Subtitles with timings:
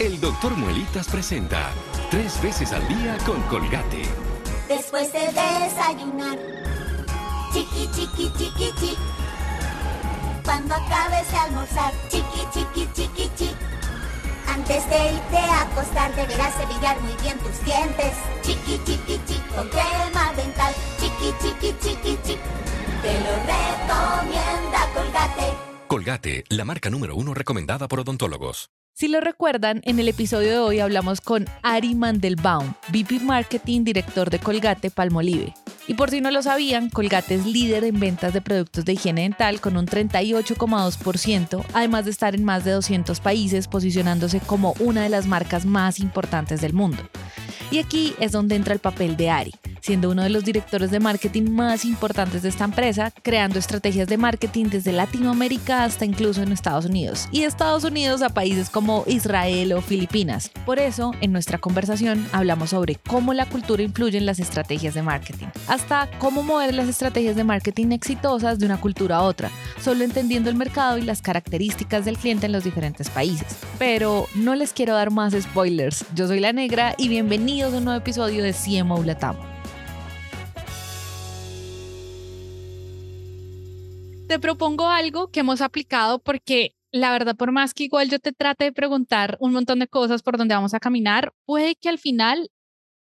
[0.00, 1.74] El doctor Muelitas presenta
[2.10, 4.02] tres veces al día con Colgate.
[4.66, 6.38] Después de desayunar,
[7.52, 8.96] chiqui, chiqui, chiqui, chiqui.
[10.42, 13.50] Cuando acabes de almorzar, chiqui, chiqui, chiqui, chiqui.
[14.48, 18.14] Antes de irte a acostar, deberás cepillar muy bien tus dientes.
[18.40, 20.72] Chiqui, chiqui, chiqui, con crema dental.
[20.98, 22.38] Chiqui, chiqui, chiqui, chiqui.
[23.02, 25.54] Te lo recomienda Colgate.
[25.88, 28.70] Colgate, la marca número uno recomendada por odontólogos.
[29.00, 34.28] Si lo recuerdan, en el episodio de hoy hablamos con Ari Mandelbaum, VP Marketing, director
[34.28, 35.54] de Colgate Palmolive.
[35.88, 39.22] Y por si no lo sabían, Colgate es líder en ventas de productos de higiene
[39.22, 45.02] dental con un 38,2%, además de estar en más de 200 países, posicionándose como una
[45.02, 47.02] de las marcas más importantes del mundo.
[47.70, 51.00] Y aquí es donde entra el papel de Ari, siendo uno de los directores de
[51.00, 56.52] marketing más importantes de esta empresa, creando estrategias de marketing desde Latinoamérica hasta incluso en
[56.52, 60.50] Estados Unidos, y de Estados Unidos a países como Israel o Filipinas.
[60.64, 65.02] Por eso, en nuestra conversación hablamos sobre cómo la cultura influye en las estrategias de
[65.02, 69.50] marketing, hasta cómo mover las estrategias de marketing exitosas de una cultura a otra,
[69.82, 73.56] solo entendiendo el mercado y las características del cliente en los diferentes países.
[73.78, 76.04] Pero no les quiero dar más spoilers.
[76.14, 79.00] Yo soy la negra y bienvenidos a un nuevo episodio de CMO.
[84.30, 88.30] Te propongo algo que hemos aplicado porque la verdad, por más que igual yo te
[88.30, 91.98] trate de preguntar un montón de cosas por donde vamos a caminar, puede que al
[91.98, 92.48] final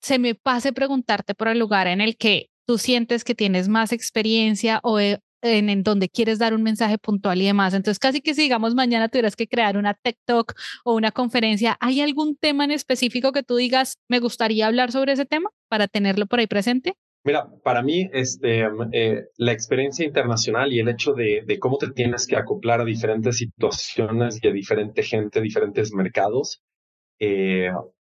[0.01, 3.93] se me pase preguntarte por el lugar en el que tú sientes que tienes más
[3.93, 7.75] experiencia o en, en donde quieres dar un mensaje puntual y demás.
[7.75, 11.77] Entonces, casi que si digamos mañana tuvieras que crear una TED Talk o una conferencia,
[11.81, 15.88] ¿hay algún tema en específico que tú digas, me gustaría hablar sobre ese tema para
[15.88, 16.97] tenerlo por ahí presente?
[17.25, 21.91] Mira, para mí, este, eh, la experiencia internacional y el hecho de, de, cómo te
[21.91, 26.62] tienes que acoplar a diferentes situaciones y a diferente gente, diferentes mercados,
[27.19, 27.71] eh,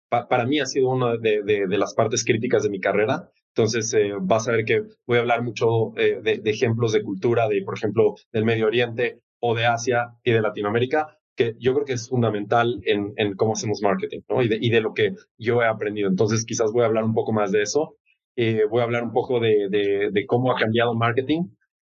[0.08, 3.30] pa para mí ha sido una de, de, de, las partes críticas de mi carrera.
[3.54, 7.48] Entonces, eh, vas a ver que voy a hablar mucho eh, de, ejemplos de cultura,
[7.48, 11.86] de, por ejemplo, del Medio Oriente o de Asia y de Latinoamérica, que yo creo
[11.86, 14.42] que es fundamental en, en cómo hacemos marketing, ¿no?
[14.42, 16.08] Y y de lo que yo he aprendido.
[16.08, 17.96] Entonces, quizás voy a hablar un poco más de eso.
[18.36, 21.44] Eh, voy a hablar un poco de, de, de cómo ha cambiado marketing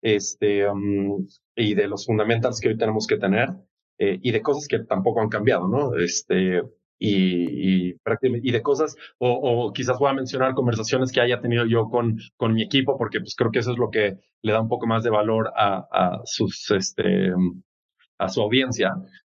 [0.02, 3.50] este, um, y de los fundamentals que hoy tenemos que tener
[3.98, 5.96] eh, y de cosas que tampoco han cambiado, ¿no?
[5.96, 6.62] Este,
[7.00, 7.96] y, y,
[8.44, 12.18] y, de cosas, o, o, quizás voy a mencionar conversaciones que haya tenido yo con,
[12.38, 14.88] con mi equipo, porque pues creo que eso es lo que le da un poco
[14.88, 17.32] más de valor a, a sus, este,
[18.18, 18.92] a su audiencia.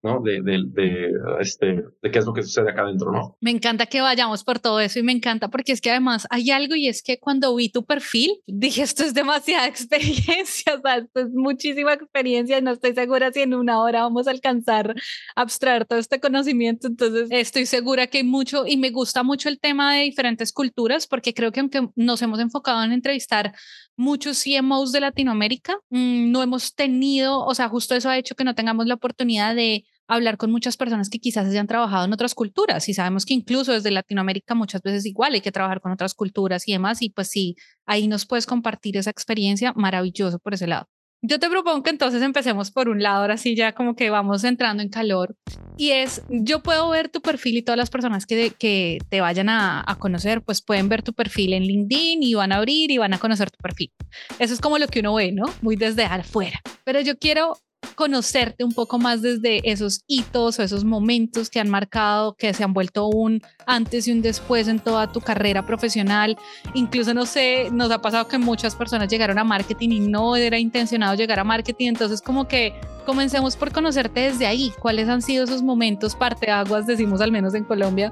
[0.04, 0.20] ¿No?
[0.20, 1.10] De, de, de,
[1.40, 3.36] este, de qué es lo que sucede acá adentro.
[3.40, 6.50] Me encanta que vayamos por todo eso y me encanta porque es que además hay
[6.50, 10.98] algo y es que cuando vi tu perfil dije esto es demasiada experiencia, o sea,
[10.98, 14.94] esto es muchísima experiencia no estoy segura si en una hora vamos a alcanzar
[15.34, 19.48] a abstraer todo este conocimiento, entonces estoy segura que hay mucho y me gusta mucho
[19.48, 23.54] el tema de diferentes culturas porque creo que aunque nos hemos enfocado en entrevistar
[23.96, 28.44] muchos CMOs de Latinoamérica, mmm, no hemos tenido, o sea, justo eso ha hecho que
[28.44, 32.34] no tengamos la oportunidad de hablar con muchas personas que quizás hayan trabajado en otras
[32.34, 36.14] culturas y sabemos que incluso desde Latinoamérica muchas veces igual hay que trabajar con otras
[36.14, 37.56] culturas y demás y pues sí,
[37.86, 40.88] ahí nos puedes compartir esa experiencia maravilloso por ese lado.
[41.26, 44.44] Yo te propongo que entonces empecemos por un lado, ahora sí ya como que vamos
[44.44, 45.34] entrando en calor
[45.78, 49.48] y es, yo puedo ver tu perfil y todas las personas que, que te vayan
[49.48, 52.98] a, a conocer pues pueden ver tu perfil en LinkedIn y van a abrir y
[52.98, 53.90] van a conocer tu perfil.
[54.38, 55.46] Eso es como lo que uno ve, ¿no?
[55.62, 56.60] Muy desde afuera.
[56.84, 57.56] Pero yo quiero
[57.94, 62.64] conocerte un poco más desde esos hitos o esos momentos que han marcado, que se
[62.64, 66.36] han vuelto un antes y un después en toda tu carrera profesional.
[66.74, 70.58] Incluso, no sé, nos ha pasado que muchas personas llegaron a marketing y no era
[70.58, 71.88] intencionado llegar a marketing.
[71.88, 72.74] Entonces, como que
[73.04, 74.72] comencemos por conocerte desde ahí.
[74.80, 78.10] ¿Cuáles han sido esos momentos, parteaguas, decimos al menos en Colombia,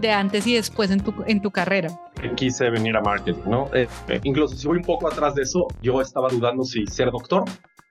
[0.00, 1.88] de antes y después en tu, en tu carrera?
[2.36, 3.68] Quise venir a marketing, ¿no?
[3.74, 7.10] Eh, eh, incluso si voy un poco atrás de eso, yo estaba dudando si ser
[7.10, 7.44] doctor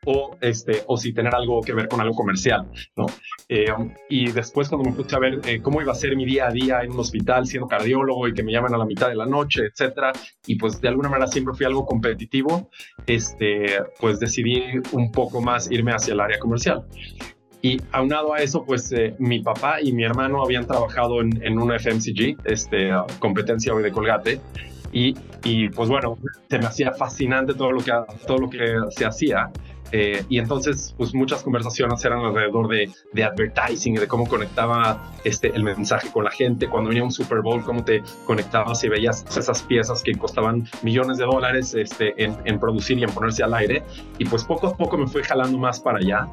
[0.05, 3.05] o, este, o si tener algo que ver con algo comercial, ¿no?
[3.49, 3.67] Eh,
[4.09, 6.51] y después cuando me puse a ver eh, cómo iba a ser mi día a
[6.51, 9.25] día en un hospital siendo cardiólogo y que me llaman a la mitad de la
[9.25, 10.13] noche, etcétera,
[10.47, 12.69] y pues de alguna manera siempre fui algo competitivo,
[13.05, 16.85] este, pues decidí un poco más irme hacia el área comercial.
[17.61, 21.57] Y aunado a eso, pues eh, mi papá y mi hermano habían trabajado en, en
[21.57, 24.41] una FMCG, este, competencia hoy de Colgate.
[24.91, 25.15] Y,
[25.45, 26.17] y, pues bueno,
[26.49, 27.93] se me hacía fascinante todo lo que,
[28.27, 29.49] todo lo que se hacía.
[29.95, 35.49] Eh, y entonces, pues muchas conversaciones eran alrededor de, de advertising, de cómo conectaba este,
[35.55, 36.67] el mensaje con la gente.
[36.67, 41.19] Cuando venía un Super Bowl, cómo te conectabas y veías esas piezas que costaban millones
[41.19, 43.83] de dólares este, en, en producir y en ponerse al aire.
[44.17, 46.27] Y pues poco a poco me fui jalando más para allá.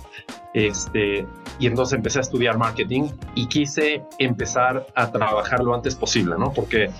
[0.52, 1.26] Este,
[1.58, 6.52] y entonces empecé a estudiar marketing y quise empezar a trabajar lo antes posible, ¿no?
[6.52, 6.90] Porque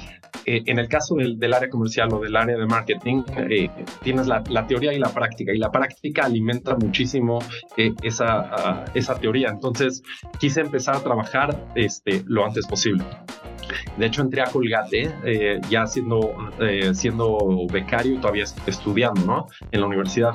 [0.47, 3.69] eh, en el caso del, área comercial o del área de marketing, eh,
[4.03, 7.41] tienes la, teoría y la práctica, y la práctica alimenta muchísimo
[7.77, 9.49] eh, esa, uh, esa teoría.
[9.49, 10.03] Entonces,
[10.39, 13.05] quise empezar a trabajar este, lo antes posible.
[13.97, 19.47] De hecho, entré a Colgate eh, ya siendo, eh, siendo becario y todavía estudiando ¿no?
[19.71, 20.35] en la universidad.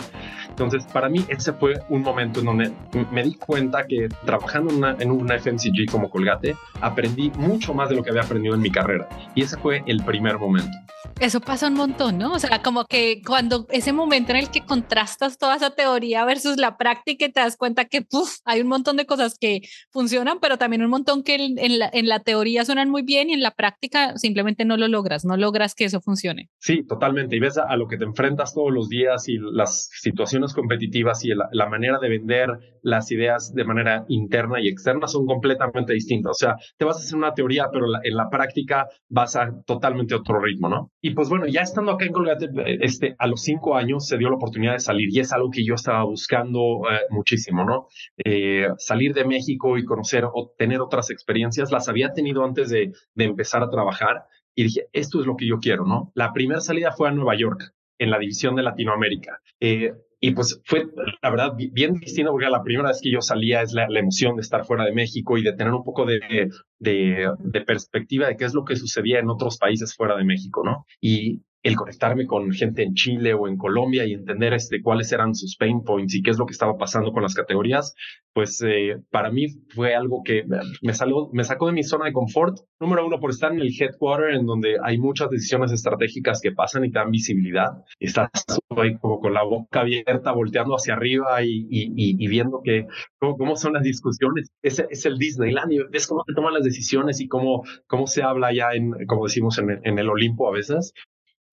[0.50, 2.72] Entonces, para mí ese fue un momento en donde
[3.12, 7.90] me di cuenta que trabajando en una, en una FMCG como Colgate, aprendí mucho más
[7.90, 9.08] de lo que había aprendido en mi carrera.
[9.36, 10.72] Y ese fue el primer momento.
[11.20, 12.34] Eso pasa un montón, ¿no?
[12.34, 16.58] O sea, como que cuando ese momento en el que contrastas toda esa teoría versus
[16.58, 19.62] la práctica y te das cuenta que puff, hay un montón de cosas que
[19.92, 23.34] funcionan, pero también un montón que en la, en la teoría suenan muy bien y
[23.34, 26.50] en la práctica simplemente no lo logras, no logras que eso funcione.
[26.60, 27.36] Sí, totalmente.
[27.36, 31.24] Y ves a, a lo que te enfrentas todos los días y las situaciones competitivas
[31.26, 32.50] y la, la manera de vender
[32.82, 36.32] las ideas de manera interna y externa son completamente distintas.
[36.32, 39.52] O sea, te vas a hacer una teoría, pero la, en la práctica vas a
[39.66, 40.92] totalmente otro ritmo, ¿no?
[41.02, 42.50] Y pues bueno, ya estando acá en Colgate,
[42.82, 45.66] este, a los cinco años se dio la oportunidad de salir y es algo que
[45.66, 47.88] yo estaba buscando eh, muchísimo, ¿no?
[48.24, 52.92] Eh, salir de México y conocer o tener otras experiencias, las había tenido antes de,
[53.16, 54.26] de empezar a trabajar
[54.56, 56.12] y dije, esto es lo que yo quiero, ¿no?
[56.16, 59.42] La primera salida fue a Nueva York, en la división de Latinoamérica.
[59.60, 60.88] Eh, y pues fue,
[61.22, 64.42] la verdad, bien distinto porque la primera vez que yo salía es la, emoción de
[64.42, 68.46] estar fuera de México y de tener un poco de, de, de, perspectiva de qué
[68.46, 70.86] es lo que sucedía en otros países fuera de México, ¿no?
[71.00, 75.34] Y el conectarme con gente en Chile o en Colombia y entender este, cuáles eran
[75.34, 77.96] sus pain points y qué es lo que estaba pasando con las categorías,
[78.34, 80.44] pues eh, para mí fue algo que
[80.84, 82.60] me, salió, me sacó de mi zona de confort.
[82.80, 86.86] Número uno, por estar en el headquarter, en donde hay muchas decisiones estratégicas que pasan
[86.86, 87.72] y te dan visibilidad.
[88.00, 88.30] Estás
[88.78, 92.86] ahí como con la boca abierta, volteando hacia arriba y, viendo que
[93.18, 94.52] cómo, son las discusiones.
[94.62, 98.22] Es, es el Disneyland y ves cómo se toman las decisiones y cómo, cómo se
[98.22, 100.94] habla ya en, como decimos, en el Olimpo a veces.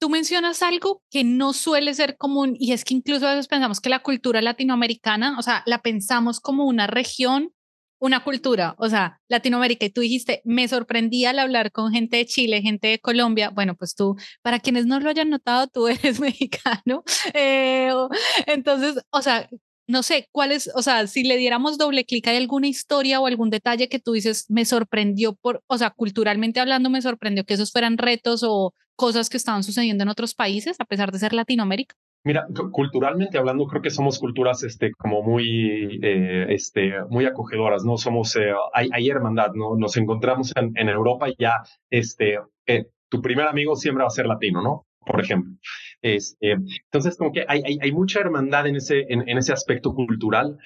[0.03, 3.81] Tú mencionas algo que no suele ser común y es que incluso a veces pensamos
[3.81, 7.53] que la cultura latinoamericana, o sea, la pensamos como una región,
[8.01, 9.87] una cultura, o sea, Latinoamérica.
[9.87, 13.51] Y tú dijiste, me sorprendía al hablar con gente de Chile, gente de Colombia.
[13.51, 17.05] Bueno, pues tú, para quienes no lo hayan notado, tú eres mexicano.
[17.33, 17.93] Eh,
[18.47, 19.49] entonces, o sea,
[19.93, 23.27] no sé, cuál es, o sea, si le diéramos doble clic, ¿hay alguna historia o
[23.27, 27.55] algún detalle que tú dices, me sorprendió por, o sea, culturalmente hablando, me sorprendió que
[27.55, 31.35] esos fueran retos o cosas que estaban sucediendo en otros países, a pesar de ser
[31.35, 31.95] Latinoamérica?
[32.25, 37.99] Mira, culturalmente hablando, creo que somos culturas, este, como muy, eh, este, muy acogedoras, ¿no?
[37.99, 39.77] Somos, eh, hay, hermandad, ¿no?
[39.77, 44.11] Nos encontramos en, en Europa y ya, este, eh, tu primer amigo siempre va a
[44.11, 44.87] ser latino, ¿no?
[45.05, 45.53] Por ejemplo.
[46.03, 49.95] Este, entonces, como que hay, hay, hay mucha hermandad en ese, en, en, ese aspecto
[49.95, 50.59] cultural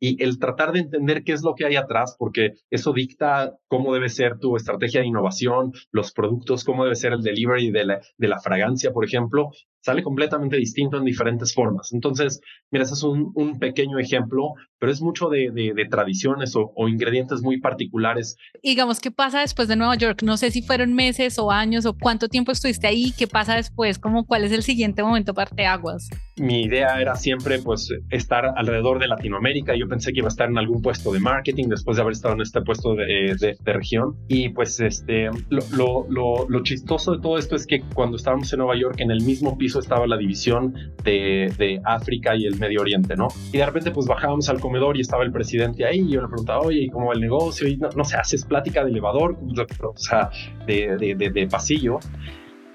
[0.00, 3.94] y el tratar de entender qué es lo que hay atrás, porque eso dicta cómo
[3.94, 8.00] debe ser tu estrategia de innovación, los productos, cómo debe ser el delivery de la,
[8.16, 9.50] de la fragancia, por ejemplo,
[9.82, 11.92] sale completamente distinto en diferentes formas.
[11.92, 16.56] Entonces, mira, ese es un, un pequeño ejemplo, pero es mucho de, de, de tradiciones
[16.56, 18.36] o, o, ingredientes muy particulares.
[18.62, 20.22] Digamos, ¿qué pasa después de Nueva York?
[20.22, 23.98] No sé si fueron meses o años o cuánto tiempo estuviste ahí, ¿qué pasa después?
[23.98, 26.08] ¿Cómo, ¿Cuál es el siguiente momento parte aguas?
[26.36, 29.74] Mi idea era siempre, pues, estar alrededor de Latinoamérica.
[29.76, 32.34] Yo pensé que iba a estar en algún puesto de marketing después de haber estado
[32.34, 34.16] en este puesto de, de, de región.
[34.28, 38.52] Y pues, este, lo, lo, lo, lo chistoso de todo esto es que cuando estábamos
[38.52, 42.58] en Nueva York, en el mismo piso estaba la división de, de, África y el
[42.58, 43.28] Medio Oriente, ¿no?
[43.52, 46.28] Y de repente pues bajábamos al comedor y estaba el presidente ahí y yo le
[46.28, 47.68] preguntaba, oye, ¿y cómo va el negocio?
[47.68, 49.38] Y no, no sé, haces plática de elevador,
[49.82, 50.30] o sea,
[50.66, 51.98] de, de pasillo.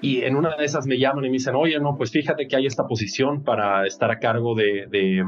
[0.06, 2.54] Y en una de esas me llaman y me dicen, oye, no, pues fíjate que
[2.54, 5.24] hay esta posición para estar a cargo de, de,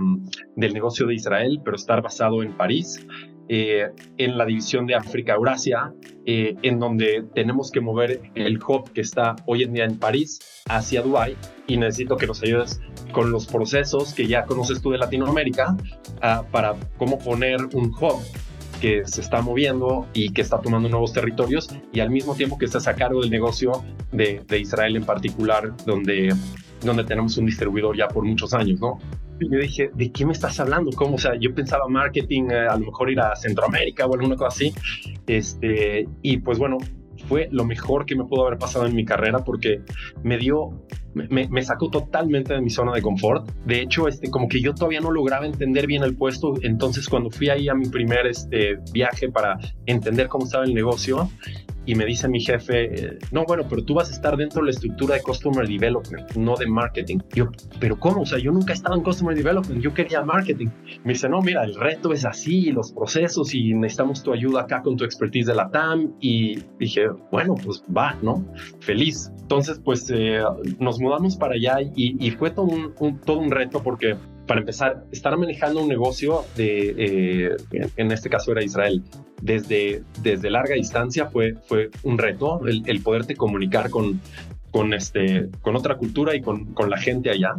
[0.55, 3.05] del negocio de Israel, pero estar basado en París.
[3.49, 5.93] Eh, en la división de África-Eurasia,
[6.27, 10.63] eh, en donde tenemos que mover el hub que está hoy en día en París
[10.69, 11.35] hacia Dubái
[11.67, 12.81] y necesito que nos ayudes
[13.11, 15.77] con los procesos que ya conoces tú de Latinoamérica
[16.17, 18.23] uh, para cómo poner un hub
[18.81, 22.65] que se está moviendo y que está tomando nuevos territorios y al mismo tiempo que
[22.65, 26.35] estás a cargo del negocio de, de Israel en particular, donde,
[26.85, 28.99] donde tenemos un distribuidor ya por muchos años, ¿no?
[29.41, 30.91] Y yo dije, ¿de qué me estás hablando?
[30.93, 31.15] ¿Cómo?
[31.15, 34.49] O sea, yo pensaba marketing, eh, a lo mejor ir a Centroamérica o alguna cosa
[34.49, 34.75] así.
[35.27, 36.79] Este, y pues bueno,
[37.29, 39.83] fue lo mejor que me pudo haber pasado en mi carrera porque
[40.23, 40.73] me dio,
[41.29, 43.49] me, sacó totalmente de mi zona de confort.
[43.65, 46.55] De hecho, este, como que yo todavía no lograba entender bien el puesto.
[46.63, 51.31] Entonces, cuando fui ahí a mi primer este, viaje para entender cómo estaba el negocio,
[51.88, 54.71] y me dice mi jefe, no, bueno, pero tú vas a estar dentro de la
[54.73, 57.16] estructura de Customer Development, no de marketing.
[57.35, 57.47] Yo,
[57.80, 58.21] pero ¿cómo?
[58.21, 60.66] O sea, yo nunca he estado en Customer Development, yo quería marketing.
[61.04, 64.83] Me dice, no, mira, el reto es así, los procesos y necesitamos tu ayuda acá
[64.83, 66.12] con tu expertise de la TAM.
[66.21, 68.45] Y dije, bueno, pues va, ¿no?
[68.80, 69.33] Feliz.
[69.40, 70.42] Entonces, pues eh,
[70.78, 74.14] nos mudamos para allá y, y fue todo un, todo un reto porque
[74.47, 77.57] para empezar, estar manejando un negocio de, eh,
[77.97, 79.04] en este caso era Israel,
[79.40, 84.21] desde, desde larga distancia fue, fue un reto el, el poderte comunicar con,
[84.71, 87.54] con, este, con otra cultura y con, con, la gente allá.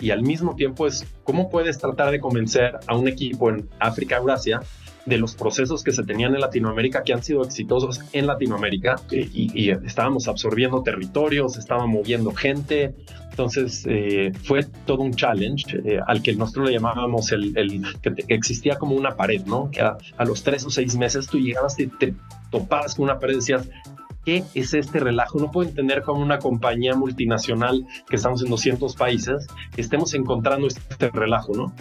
[0.00, 4.16] Y al mismo tiempo es cómo puedes tratar de convencer a un equipo en África,
[4.16, 4.60] Eurasia,
[5.08, 9.50] de los procesos que se tenían en Latinoamérica, que han sido exitosos en Latinoamérica, y,
[9.54, 12.94] y estábamos absorbiendo territorios, estábamos moviendo gente,
[13.38, 18.12] entonces eh, fue todo un challenge eh, al que nosotros le llamábamos el, el que,
[18.34, 19.70] existía como una pared, ¿no?
[19.70, 22.14] Que a, a, los tres o seis meses tú llegabas y te
[22.50, 23.68] topabas con una pared y decías,
[24.24, 25.38] ¿qué es este relajo?
[25.38, 29.46] No puedo entender cómo una compañía multinacional que estamos en 200 países
[29.76, 31.72] estemos encontrando este relajo, ¿no?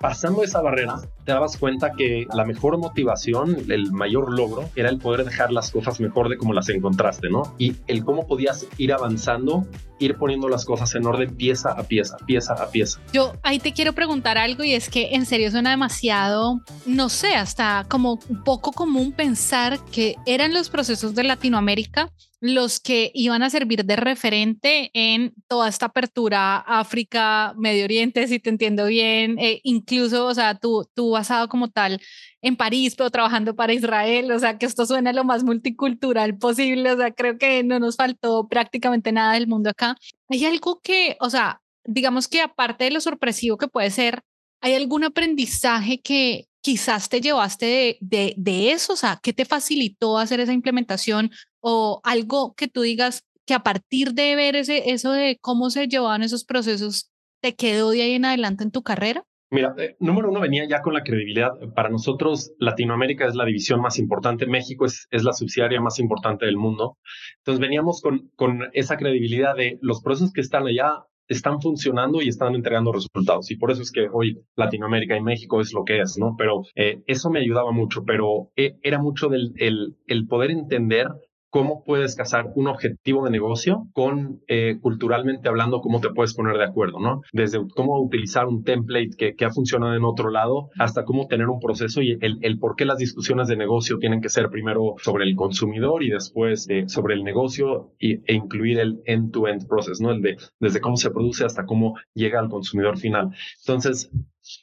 [0.00, 4.98] Pasando esa barrera, te dabas cuenta que la mejor motivación, el mayor logro, era el
[4.98, 7.54] poder dejar las cosas mejor de como las encontraste, ¿no?
[7.58, 9.66] Y el cómo podías ir avanzando,
[9.98, 13.00] ir poniendo las cosas en orden pieza a pieza, pieza a pieza.
[13.12, 17.34] Yo ahí te quiero preguntar algo y es que en serio suena demasiado, no sé,
[17.34, 22.10] hasta como un poco común pensar que eran los procesos de Latinoamérica
[22.40, 28.38] los que iban a servir de referente en toda esta apertura África, Medio Oriente, si
[28.38, 32.00] te entiendo bien, eh, incluso, o sea, tú, tú basado como tal
[32.40, 36.92] en París, pero trabajando para Israel, o sea, que esto suena lo más multicultural posible,
[36.92, 39.96] o sea, creo que no nos faltó prácticamente nada del mundo acá.
[40.28, 44.22] Hay algo que, o sea, digamos que aparte de lo sorpresivo que puede ser,
[44.60, 48.92] ¿hay algún aprendizaje que quizás te llevaste de, de, de eso?
[48.92, 51.30] O sea, ¿qué te facilitó hacer esa implementación?
[51.60, 55.88] O algo que tú digas que a partir de ver ese, eso de cómo se
[55.88, 57.10] llevaban esos procesos,
[57.40, 59.24] te quedó de ahí en adelante en tu carrera?
[59.50, 61.52] Mira, eh, número uno venía ya con la credibilidad.
[61.74, 66.44] Para nosotros, Latinoamérica es la división más importante, México es, es la subsidiaria más importante
[66.44, 66.98] del mundo.
[67.38, 72.28] Entonces veníamos con, con esa credibilidad de los procesos que están allá están funcionando y
[72.28, 73.50] están entregando resultados.
[73.50, 76.34] Y por eso es que hoy Latinoamérica y México es lo que es, ¿no?
[76.38, 81.06] Pero eh, eso me ayudaba mucho, pero eh, era mucho del el, el poder entender
[81.50, 86.56] cómo puedes casar un objetivo de negocio con, eh, culturalmente hablando, cómo te puedes poner
[86.58, 87.22] de acuerdo, ¿no?
[87.32, 91.48] Desde cómo utilizar un template que, que ha funcionado en otro lado hasta cómo tener
[91.48, 94.94] un proceso y el, el, por qué las discusiones de negocio tienen que ser primero
[94.98, 99.68] sobre el consumidor y después eh, sobre el negocio y, e incluir el end-to-end -end
[99.68, 100.10] process, ¿no?
[100.10, 103.30] El de desde cómo se produce hasta cómo llega al consumidor final.
[103.60, 104.10] Entonces,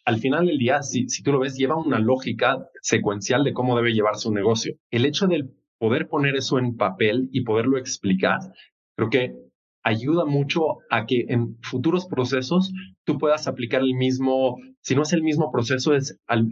[0.05, 3.75] al final del día, si, si tú lo ves, lleva una lógica secuencial de cómo
[3.75, 4.75] debe llevarse un negocio.
[4.89, 5.51] El hecho del
[5.85, 8.39] poder poner eso en papel y poderlo explicar,
[8.97, 9.35] creo que
[9.83, 12.73] ayuda mucho a que en futuros procesos
[13.03, 16.49] tú puedas aplicar el mismo, si no es el mismo proceso, es al,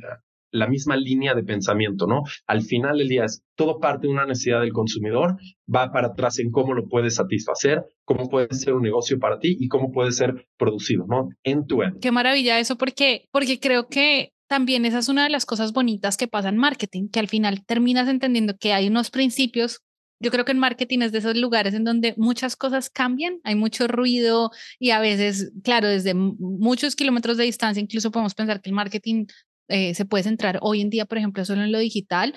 [0.51, 2.21] la misma línea de pensamiento, ¿no?
[2.45, 5.37] Al final del día es todo parte de una necesidad del consumidor,
[5.67, 9.57] va para atrás en cómo lo puedes satisfacer, cómo puede ser un negocio para ti
[9.59, 11.29] y cómo puede ser producido, ¿no?
[11.43, 11.99] En tu end.
[12.01, 16.15] Qué maravilla eso, porque, porque creo que también esa es una de las cosas bonitas
[16.15, 19.81] que pasa en marketing, que al final terminas entendiendo que hay unos principios.
[20.19, 23.55] Yo creo que en marketing es de esos lugares en donde muchas cosas cambian, hay
[23.55, 28.69] mucho ruido y a veces, claro, desde muchos kilómetros de distancia, incluso podemos pensar que
[28.69, 29.25] el marketing
[29.69, 32.35] eh, se puede centrar hoy en día, por ejemplo, solo en lo digital,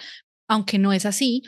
[0.49, 1.42] aunque no es así,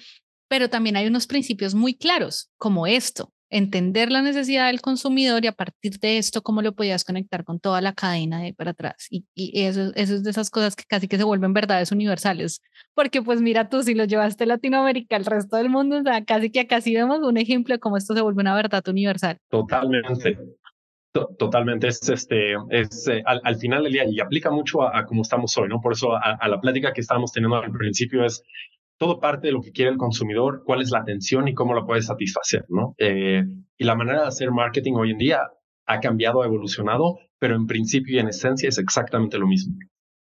[0.48, 5.48] pero también hay unos principios muy claros, como esto, entender la necesidad del consumidor y
[5.48, 9.06] a partir de esto, cómo lo podías conectar con toda la cadena de para atrás.
[9.10, 12.62] Y, y eso, eso, es de esas cosas que casi que se vuelven verdades universales,
[12.94, 16.24] porque pues mira tú, si lo llevaste a Latinoamérica, al resto del mundo, o sea,
[16.24, 19.38] casi que acá sí vemos un ejemplo de cómo esto se vuelve una verdad universal.
[19.50, 20.38] Totalmente.
[21.38, 25.06] Totalmente, es este, es eh, al, al, final del día y aplica mucho a, a
[25.06, 25.80] cómo estamos hoy, ¿no?
[25.80, 28.42] Por eso a, a la plática que estábamos teniendo al principio es
[28.98, 31.86] todo parte de lo que quiere el consumidor, cuál es la atención y cómo lo
[31.86, 32.94] puede satisfacer, ¿no?
[32.98, 33.44] Eh,
[33.76, 35.40] y la manera de hacer marketing hoy en día
[35.86, 39.74] ha cambiado, ha evolucionado, pero en principio y en esencia es exactamente lo mismo.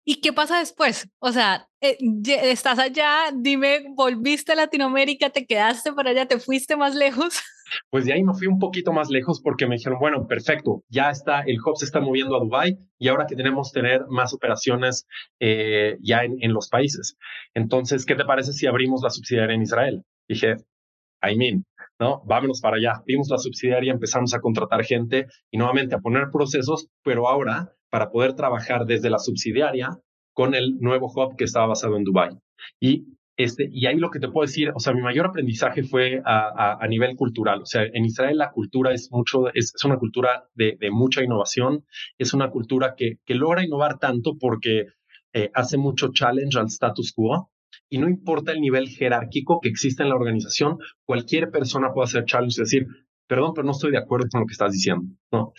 [0.10, 1.10] ¿Y qué pasa después?
[1.20, 1.98] O sea, eh,
[2.44, 5.32] estás allá, dime, ¿volviste a Latinoamérica?
[5.32, 6.26] ¿Te quedaste por allá?
[6.26, 7.40] ¿Te fuiste más lejos?
[7.90, 11.10] Pues de ahí me fui un poquito más lejos porque me dijeron, bueno, perfecto, ya
[11.10, 15.06] está, el hub está moviendo a Dubai y ahora que tenemos tener más operaciones
[15.42, 17.18] eh, ya en, en, los países.
[17.54, 20.04] Entonces, ¿qué te parece si abrimos la subsidiaria en Israel?
[20.30, 20.56] Dije,
[21.22, 21.66] I mean,
[22.00, 22.22] ¿no?
[22.26, 23.04] Vámonos para allá.
[23.06, 28.10] Vimos la subsidiaria, empezamos a contratar gente y nuevamente a poner procesos, pero ahora para
[28.12, 30.00] poder trabajar desde la subsidiaria
[30.34, 32.38] con el nuevo hub que estaba basado en Dubai.
[32.79, 36.22] Y este, y ahí lo que te puedo decir, o sea, mi mayor aprendizaje fue
[36.25, 37.62] a, nivel cultural.
[37.62, 41.86] O sea, en Israel la cultura es mucho, es, es una cultura de, mucha innovación,
[42.17, 44.86] es una cultura que, que logra innovar tanto porque
[45.34, 47.51] eh, hace mucho challenge al status quo
[47.89, 52.25] y no importa el nivel jerárquico que existe en la organización, cualquier persona puede hacer
[52.25, 52.88] challenge y decir,
[53.27, 55.53] perdón, pero no estoy de acuerdo con lo que estás diciendo, ¿no?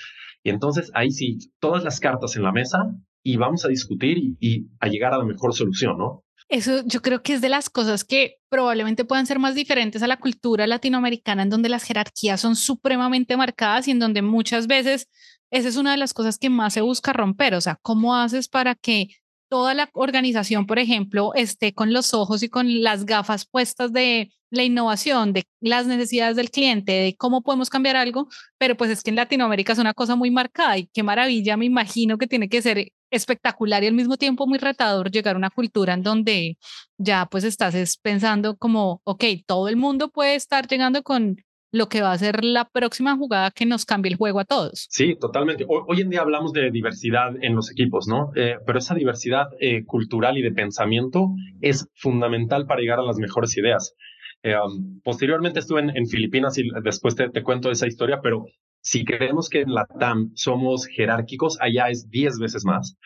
[0.48, 2.78] Entonces ahí sí, todas las cartas en la mesa
[3.22, 6.24] y vamos a discutir y, y a llegar a la mejor solución, ¿no?
[6.48, 10.06] Eso yo creo que es de las cosas que probablemente puedan ser más diferentes a
[10.06, 15.08] la cultura latinoamericana, en donde las jerarquías son supremamente marcadas y en donde muchas veces
[15.50, 17.54] esa es una de las cosas que más se busca romper.
[17.54, 19.08] O sea, ¿cómo haces para que
[19.48, 24.30] toda la organización, por ejemplo, esté con los ojos y con las gafas puestas de
[24.50, 28.28] la innovación, de las necesidades del cliente, de cómo podemos cambiar algo,
[28.58, 31.66] pero pues es que en Latinoamérica es una cosa muy marcada y qué maravilla, me
[31.66, 35.50] imagino que tiene que ser espectacular y al mismo tiempo muy retador llegar a una
[35.50, 36.58] cultura en donde
[36.98, 41.36] ya pues estás pensando como, ok, todo el mundo puede estar llegando con
[41.70, 44.86] lo que va a ser la próxima jugada que nos cambie el juego a todos.
[44.90, 45.64] Sí, totalmente.
[45.68, 48.30] Hoy, en día hablamos de diversidad en los equipos, ¿no?
[48.36, 51.28] Eh, pero esa diversidad eh, cultural y de pensamiento
[51.60, 53.94] es fundamental para llegar a las mejores ideas.
[54.42, 58.46] Eh, um, posteriormente estuve en, Filipinas y después te, cuento esa historia, pero
[58.80, 62.96] si creemos que en la TAM somos jerárquicos, allá es 10 veces más.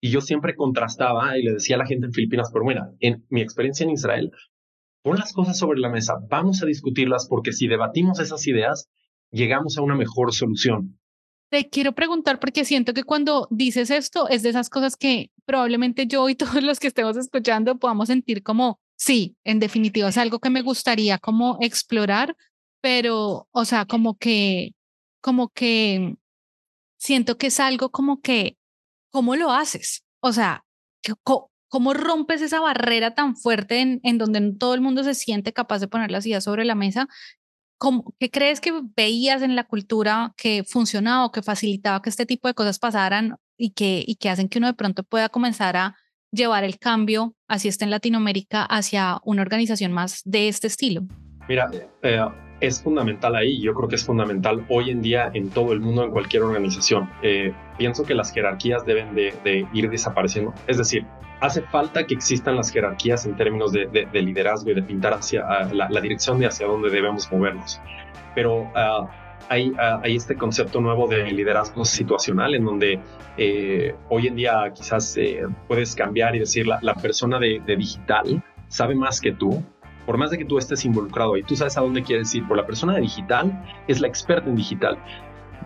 [0.00, 3.24] Y yo siempre contrastaba y le decía a la gente en Filipinas, pero bueno, en
[3.30, 4.32] mi experiencia en Israel,
[5.02, 8.88] pon las cosas sobre la mesa, vamos a discutirlas porque si debatimos esas ideas,
[9.30, 10.98] llegamos a una mejor solución.
[11.50, 16.06] Te quiero preguntar porque siento que cuando dices esto es de esas cosas que probablemente
[16.06, 20.38] yo y todos los que estemos escuchando podamos sentir como, sí, en definitiva es algo
[20.38, 22.36] que me gustaría como explorar,
[22.80, 24.74] pero, o sea, como que,
[25.20, 26.16] como que
[26.96, 28.56] siento que es algo como que,
[29.10, 30.04] ¿cómo lo haces?
[30.20, 30.64] O sea,
[31.72, 35.78] ¿Cómo rompes esa barrera tan fuerte en, en, donde todo el mundo se siente capaz
[35.78, 37.08] de poner las ideas sobre la mesa?
[37.78, 42.26] ¿Cómo, ¿Qué crees que veías en la cultura que funcionaba o que facilitaba que este
[42.26, 45.78] tipo de cosas pasaran y que, y que hacen que uno de pronto pueda comenzar
[45.78, 45.96] a
[46.30, 51.04] llevar el cambio, así está en Latinoamérica, hacia una organización más de este estilo?
[51.48, 51.70] Mira,
[52.02, 52.20] eh,
[52.62, 56.04] es fundamental ahí, yo creo que es fundamental hoy en día en todo el mundo,
[56.04, 57.10] en cualquier organización.
[57.20, 60.54] Eh, pienso que las jerarquías deben de, ir desapareciendo.
[60.68, 61.04] Es decir,
[61.40, 66.00] hace falta que existan las jerarquías en términos de, liderazgo y de pintar hacia la,
[66.00, 67.80] dirección de hacia dónde debemos movernos.
[68.36, 69.10] Pero ah,
[69.48, 73.00] hay, ah, hay, este concepto nuevo de liderazgo situacional en donde
[73.38, 78.40] eh, hoy en día quizás eh, puedes cambiar y decir la, la persona de, digital
[78.68, 79.64] sabe más que tú
[80.06, 82.56] por más de que tú estés involucrado y tú sabes a dónde quieres ir, por
[82.56, 84.98] la persona de digital es la experta en digital.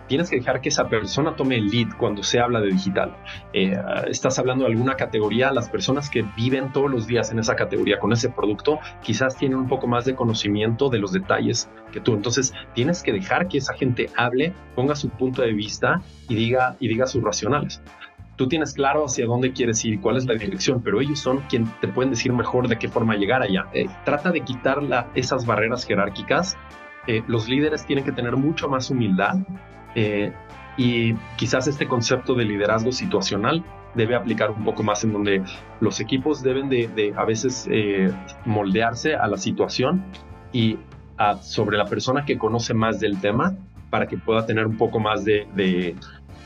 [0.07, 3.17] Tienes que dejar que esa persona tome el lead cuando se habla de digital.
[3.51, 7.55] Eh, estás hablando de alguna categoría, las personas que viven todos los días en esa
[7.55, 11.99] categoría con ese producto, quizás tienen un poco más de conocimiento de los detalles que
[11.99, 12.13] tú.
[12.13, 16.77] Entonces, tienes que dejar que esa gente hable, ponga su punto de vista y diga,
[16.79, 17.81] y diga sus racionales
[18.37, 21.69] tú tienes claro hacia dónde quieres ir cuál es la dirección, pero ellos son quienes
[21.81, 23.65] te pueden decir mejor de qué forma llegar allá.
[23.73, 24.79] Eh, trata de quitar
[25.15, 26.55] esas barreras jerárquicas.
[27.07, 29.37] Eh, los líderes tienen que tener mucho más humildad
[29.95, 30.31] eh,
[30.77, 33.63] y quizás este concepto de liderazgo situacional
[33.95, 35.41] debe aplicar un poco más en donde
[35.79, 37.67] los equipos deben de, a veces
[38.45, 40.03] moldearse a la situación
[40.53, 40.77] y
[41.41, 43.55] sobre la persona que conoce más del tema
[43.89, 45.95] para que pueda tener un poco más de,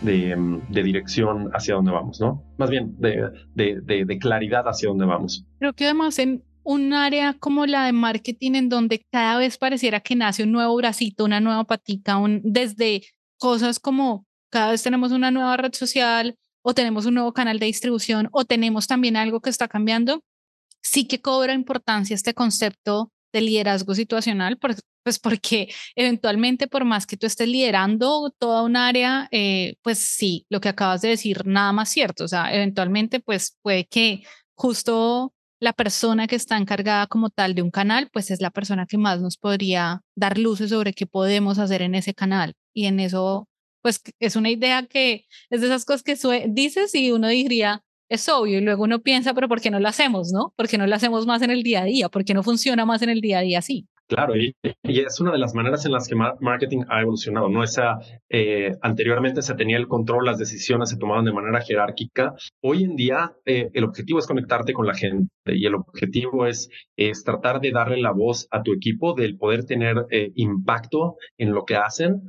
[0.02, 2.44] dirección hacia dónde vamos, ¿no?
[2.58, 5.46] Más bien de, de, claridad hacia dónde vamos.
[5.60, 10.00] Creo que además en un área como la de marketing en donde cada vez pareciera
[10.00, 13.04] que nace un nuevo bracito, una nueva patica, un, desde
[13.38, 17.66] cosas como cada vez tenemos una nueva red social o tenemos un nuevo canal de
[17.66, 20.24] distribución o tenemos también algo que está cambiando,
[20.82, 27.18] sí que cobra importancia este concepto de liderazgo situacional, pues porque eventualmente por más que
[27.18, 31.72] tú estés liderando toda un área, eh, pues sí, lo que acabas de decir, nada
[31.74, 34.24] más cierto, o sea, eventualmente pues puede que
[34.56, 38.88] justo la persona que está encargada como tal de un canal, pues es la persona
[38.88, 42.56] que más nos podría dar luces sobre qué podemos hacer en ese canal.
[42.74, 43.48] Y en eso,
[43.84, 46.18] pues es una idea que es de esas cosas que
[46.50, 49.88] dices y uno diría, es obvio y luego uno piensa, pero ¿por qué no lo
[49.88, 50.54] hacemos, no?
[50.58, 52.10] ¿Por qué no lo hacemos más en el día a día?
[52.10, 53.88] ¿Por qué no funciona más en el día a día así?
[54.10, 57.64] Claro, y, es una de las maneras en las que marketing ha evolucionado, ¿no?
[57.64, 62.34] Esa, eh, anteriormente se tenía el control, las decisiones se tomaban de manera jerárquica.
[62.62, 66.68] Hoy en día eh, el objetivo es conectarte con la gente y el objetivo es,
[66.98, 71.54] es tratar de darle la voz a tu equipo, del poder tener eh, impacto en
[71.54, 72.24] lo que hacen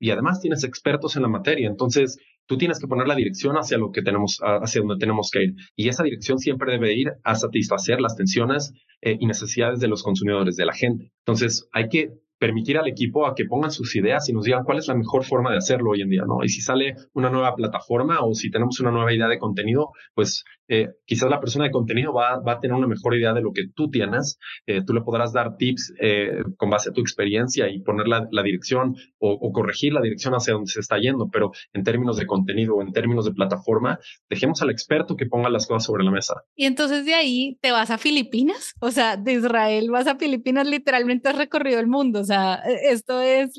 [0.00, 1.68] y además tienes expertos en la materia.
[1.68, 5.44] Entonces, tú tienes que poner la dirección hacia lo que tenemos, hacia donde tenemos que
[5.44, 5.54] ir.
[5.76, 10.02] Y esa dirección siempre debe ir a satisfacer las tensiones eh, y necesidades de los
[10.02, 11.12] consumidores, de la gente.
[11.24, 12.10] Entonces, hay que
[12.42, 15.24] permitir al equipo a que pongan sus ideas y nos digan cuál es la mejor
[15.24, 16.42] forma de hacerlo hoy en día, ¿no?
[16.42, 20.42] Y si sale una nueva plataforma o si tenemos una nueva idea de contenido, pues
[20.66, 23.52] eh, quizás la persona de contenido va, va, a tener una mejor idea de lo
[23.52, 24.38] que tú tienes.
[24.66, 28.26] Eh, tú le podrás dar tips eh, con base a tu experiencia y poner la,
[28.30, 32.16] la dirección o, o, corregir la dirección hacia donde se está yendo, pero en términos
[32.16, 33.98] de contenido o en términos de plataforma,
[34.30, 36.42] dejemos al experto que ponga las cosas sobre la mesa.
[36.56, 40.66] Y entonces de ahí te vas a Filipinas, o sea, de Israel vas a Filipinas,
[40.66, 43.52] literalmente has recorrido el mundo, sea, e, esto es,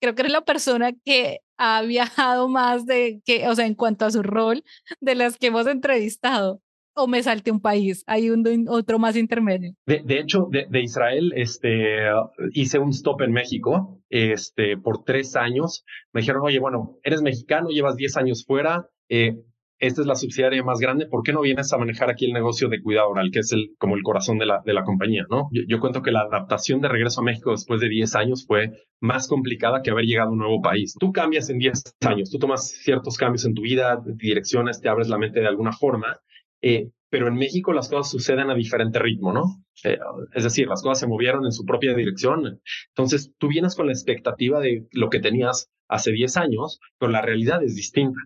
[0.00, 4.04] creo que eres la persona que ha viajado más de que, o sea, en cuanto
[4.04, 4.62] a su rol,
[5.00, 6.62] de las que hemos entrevistado.
[7.00, 9.72] O me salte un país, hay un, otro más intermedio.
[9.86, 12.08] De, de hecho, de, de, Israel, este,
[12.54, 15.84] hice un stop en México, este, por tres años.
[16.12, 19.36] Me dijeron, oye, bueno, eres mexicano, llevas diez años fuera, eh,
[19.78, 22.68] esta es la subsidiaria más grande, ¿por qué no vienes a manejar aquí el negocio
[22.68, 25.48] de cuidado oral, que es el, como el corazón de la, de la compañía, ¿no?
[25.52, 29.28] Yo, cuento que la adaptación de regreso a México después de 10 años fue más
[29.28, 30.96] complicada que haber llegado a un nuevo país.
[30.98, 35.08] Tú cambias en 10 años, tú tomas ciertos cambios en tu vida, direcciones, te abres
[35.08, 36.18] la mente de alguna forma,
[36.60, 39.62] eh, pero en México las cosas suceden a diferente ritmo, ¿no?
[39.84, 39.98] Eh,
[40.34, 42.60] es decir, las cosas se movieron en su propia dirección.
[42.88, 47.22] Entonces, tú vienes con la expectativa de lo que tenías hace 10 años, pero la
[47.22, 48.18] realidad es distinta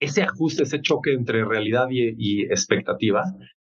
[0.00, 3.24] ese ajuste, ese choque entre realidad y, expectativa,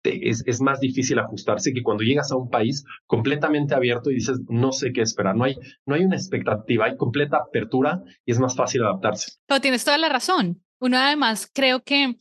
[0.02, 4.38] es, es, más difícil ajustarse que cuando llegas a un país completamente abierto y dices,
[4.48, 5.34] no sé qué esperar.
[5.34, 9.32] No hay, no hay una expectativa, hay completa apertura y es más fácil adaptarse.
[9.46, 10.62] Pero tienes toda la razón.
[10.78, 12.16] Uno además creo que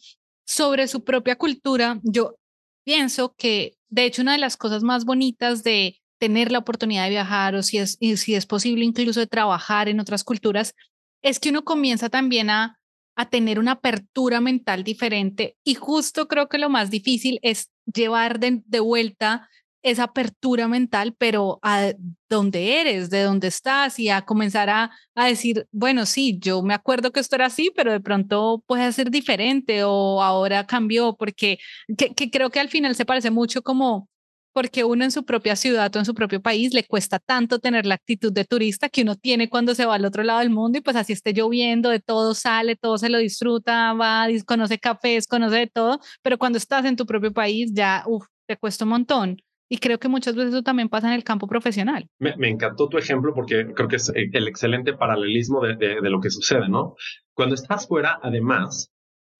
[0.45, 2.37] sobre su propia cultura, yo
[2.85, 7.09] pienso que de hecho una de las cosas más bonitas de tener la oportunidad de
[7.09, 10.73] viajar o si es, si es posible incluso de trabajar en otras culturas,
[11.21, 12.79] es que uno comienza también a
[13.15, 18.39] a tener una apertura mental diferente y justo creo que lo más difícil es llevar
[18.39, 19.49] de, vuelta
[19.83, 21.91] esa apertura mental, pero a
[22.29, 26.73] dónde eres, de dónde estás y a comenzar a, a, decir, bueno, sí, yo me
[26.73, 31.59] acuerdo que esto era así, pero de pronto puede ser diferente o ahora cambió, porque
[31.97, 34.07] que, creo que al final se parece mucho como
[34.53, 37.85] porque uno en su propia ciudad o en su propio país le cuesta tanto tener
[37.85, 40.77] la actitud de turista que uno tiene cuando se va al otro lado del mundo
[40.77, 45.27] y pues así esté lloviendo, de todo sale, todo se lo disfruta, va, conoce cafés,
[45.27, 48.91] conoce de todo, pero cuando estás en tu propio país ya, uff, te cuesta un
[48.91, 49.37] montón.
[49.69, 52.07] Y creo que muchas veces eso también pasa en el campo profesional.
[52.19, 56.29] Me, encantó tu ejemplo porque creo que es el excelente paralelismo de, de lo que
[56.29, 56.95] sucede, ¿no?
[57.33, 58.92] Cuando estás fuera, además,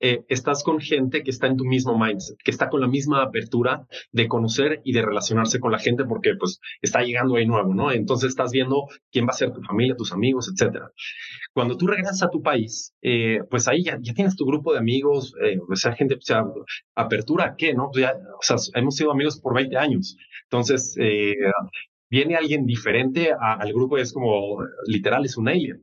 [0.06, 3.24] eh, estás con gente que está en tu mismo mindset, que está con la misma
[3.24, 7.74] apertura de conocer y de relacionarse con la gente porque pues está llegando ahí nuevo,
[7.74, 7.90] ¿no?
[7.90, 10.92] Entonces estás viendo quién va a ser tu familia, tus amigos, etcétera.
[11.54, 15.34] Cuando tú regresas a tu país, eh, pues ahí ya, tienes tu grupo de amigos,
[15.42, 16.44] eh, o sea, gente, o sea,
[16.96, 17.86] apertura, ¿qué, no?
[17.88, 20.18] O sea, hemos sido amigos por 20 años.
[20.44, 21.34] Entonces, eh,
[22.10, 25.82] viene alguien diferente al grupo y es como, literal, es un alien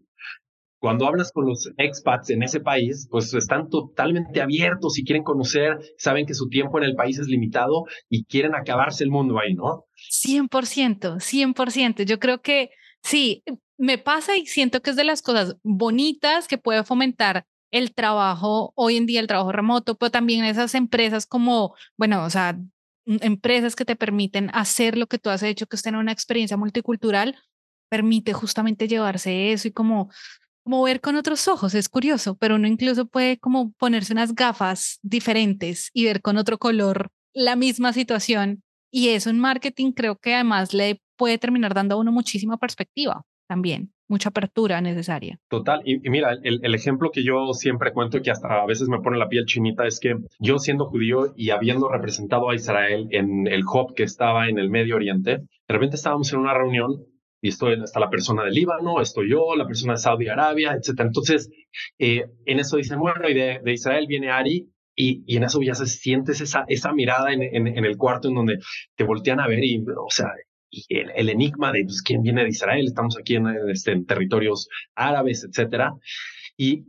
[0.80, 5.78] cuando hablas con los expats en ese país, pues están totalmente abiertos y quieren conocer,
[5.98, 9.54] saben que su tiempo en el país es limitado y quieren acabarse el mundo ahí,
[9.54, 9.84] ¿no?
[10.10, 12.04] 100%, 100%.
[12.04, 12.70] Yo creo que
[13.02, 13.44] sí,
[13.76, 18.72] me pasa y siento que es de las cosas bonitas que puede fomentar el trabajo
[18.74, 22.58] hoy en día, el trabajo remoto, pero también esas empresas como, bueno, o sea,
[23.04, 26.56] empresas que te permiten hacer lo que tú has hecho, que es tener una experiencia
[26.56, 27.36] multicultural,
[27.90, 30.10] permite justamente llevarse eso y como
[30.70, 35.90] como con otros ojos, es curioso, pero uno incluso puede como ponerse unas gafas diferentes
[35.92, 38.62] y ver con otro color la misma situación.
[38.92, 43.24] Y eso en marketing creo que además le puede terminar dando a uno muchísima perspectiva
[43.48, 45.40] también, mucha apertura necesaria.
[45.48, 48.88] Total, y, mira, el, el, ejemplo que yo siempre cuento y que hasta a veces
[48.88, 53.09] me pone la piel chinita es que yo siendo judío y habiendo representado a Israel
[53.11, 57.04] en el hub que estaba en el Medio Oriente, de repente estábamos en una reunión
[57.40, 61.07] y estoy, está la persona del Líbano, estoy yo, la persona de Saudi Arabia, etcétera.
[61.09, 61.50] Entonces,
[61.98, 65.62] eh, en eso dicen, bueno, y de, de Israel viene Ari, y, y, en eso
[65.62, 68.59] ya se sientes esa, esa mirada en, en, en, el cuarto en donde
[68.96, 70.26] te voltean a ver y, o sea,
[70.68, 74.05] y el, el, enigma de pues, quién viene de Israel, estamos aquí en, este, en
[74.05, 75.94] territorios árabes, etcétera.
[76.57, 76.85] Y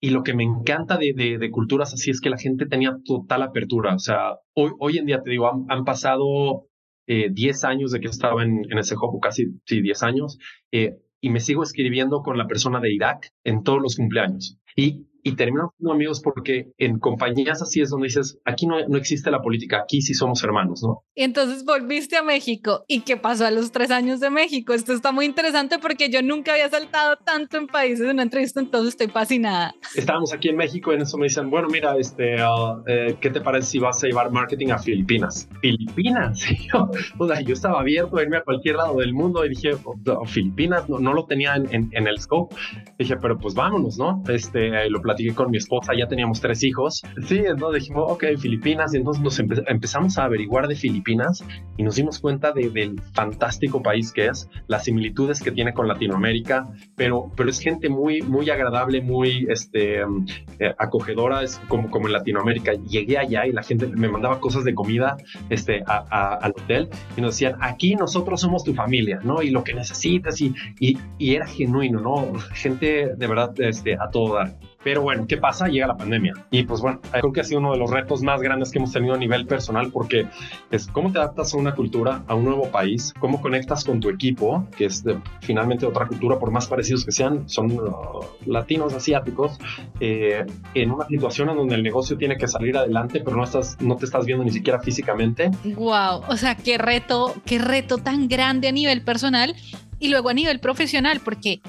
[0.00, 3.42] y lo que me encanta de, de, culturas así es que la gente tenía total
[3.42, 3.94] apertura.
[3.94, 6.68] O sea, hoy, hoy en día te digo, han, pasado
[7.06, 10.38] 10 eh, años de que estaba en, ese juego, casi sí, 10 años,
[10.72, 14.58] eh, y me sigo escribiendo con la persona de Irak en todos los cumpleaños.
[14.76, 18.96] Y y terminamos siendo amigos porque en compañías así es donde dices, aquí no, no
[18.96, 21.02] existe la política, aquí sí somos hermanos, ¿no?
[21.16, 22.84] Y entonces volviste a México.
[22.86, 24.72] ¿Y qué pasó a los tres años de México?
[24.72, 28.60] Esto está muy interesante porque yo nunca había saltado tanto en países en una entrevista,
[28.60, 29.74] entonces estoy fascinada.
[29.96, 33.30] Estábamos aquí en México y en eso me dicen, bueno, mira, este, uh, eh, ¿qué
[33.30, 35.48] te parece si vas a llevar marketing a Filipinas?
[35.60, 36.40] Filipinas,
[37.18, 40.24] o sea, yo estaba abierto a irme a cualquier lado del mundo y dije, oh,
[40.24, 42.54] Filipinas, no, no, lo tenía en, en, el scope.
[42.96, 44.22] Dije, pero pues vámonos, ¿no?
[44.28, 47.02] Este, lo platiqué con mi esposa, ya teníamos tres hijos.
[47.26, 51.42] Sí, entonces dijimos, ok, Filipinas, y entonces nos empezamos a averiguar de Filipinas
[51.76, 55.88] y nos dimos cuenta de, del fantástico país que es, las similitudes que tiene con
[55.88, 62.06] Latinoamérica, pero, pero es gente muy, muy agradable, muy este, eh, acogedora, es como, como
[62.06, 62.72] en Latinoamérica.
[62.72, 65.16] Llegué allá y la gente me mandaba cosas de comida
[65.48, 69.42] este, al hotel y nos decían, aquí nosotros somos tu familia, ¿no?
[69.42, 72.34] Y lo que necesitas y, y, y era genuino, ¿no?
[72.54, 74.56] Gente de verdad este, a todo dar.
[74.84, 75.68] Pero bueno, ¿qué pasa?
[75.68, 76.34] Llega la pandemia.
[76.50, 78.92] Y pues bueno, creo que ha sido uno de los retos más grandes que hemos
[78.92, 80.26] tenido a nivel personal porque
[80.70, 84.08] es cómo te adaptas a una cultura, a un nuevo país, cómo conectas con tu
[84.08, 85.04] equipo, que es
[85.40, 89.58] finalmente otra cultura, por más parecidos que sean, son uh, latinos, asiáticos,
[90.00, 93.76] eh, en una situación en donde el negocio tiene que salir adelante, pero no, estás,
[93.80, 95.50] no te estás viendo ni siquiera físicamente.
[95.64, 99.54] Wow, o sea, qué reto, qué reto tan grande a nivel personal
[99.98, 101.60] y luego a nivel profesional, porque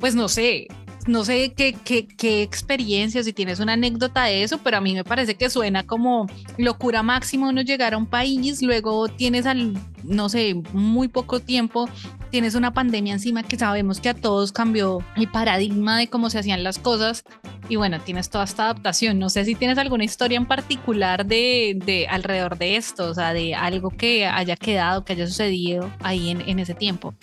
[0.00, 0.66] pues no sé,
[1.06, 4.94] no sé qué, qué, qué experiencia, si tienes una anécdota de eso, pero a mí
[4.94, 6.26] me parece que suena como
[6.58, 11.88] locura máxima uno llegar a un país, luego tienes al, no sé, muy poco tiempo,
[12.30, 16.38] tienes una pandemia encima que sabemos que a todos cambió el paradigma de cómo se
[16.38, 17.24] hacían las cosas
[17.68, 19.18] y bueno, tienes toda esta adaptación.
[19.18, 23.32] No sé si tienes alguna historia en particular de, de alrededor de esto, o sea,
[23.32, 27.14] de algo que haya quedado, que haya sucedido ahí en, en ese tiempo.